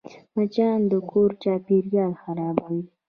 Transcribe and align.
مچان 0.35 0.79
د 0.91 0.93
کور 1.09 1.29
چاپېریال 1.43 2.13
خرابوي 2.21 2.83